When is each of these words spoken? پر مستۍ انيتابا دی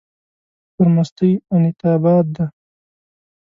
پر 0.75 0.87
مستۍ 0.95 1.31
انيتابا 1.53 2.15
دی 2.33 2.45